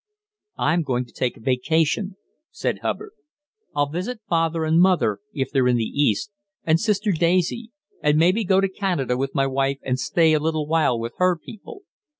[0.57, 2.15] "I'm going to take a vacation,"
[2.49, 3.11] said Hubbard.
[3.75, 6.31] "I'll visit father and mother, if they're in the east,
[6.63, 10.65] and sister Daisy, and maybe go to Canada with my wife and stay a little
[10.65, 11.83] while with her people.